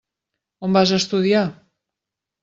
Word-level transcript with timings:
On 0.67 0.71
vas 0.77 0.93
estudiar? 0.97 1.43